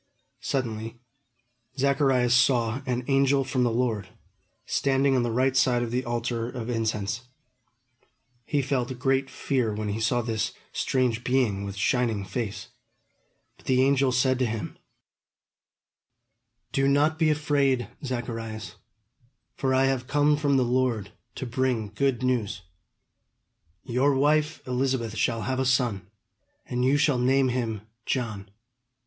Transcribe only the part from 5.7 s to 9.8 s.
of the altar of incense. He felt a great fear